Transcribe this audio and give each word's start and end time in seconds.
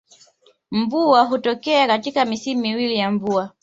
Mvua 0.71 1.23
hutokea 1.25 1.87
katika 1.87 2.25
misimu 2.25 2.61
miwili 2.61 2.95
ya 2.95 3.11
mvua 3.11 3.51